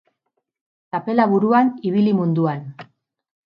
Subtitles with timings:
[0.93, 2.69] Txapela buruan, ibili munduan.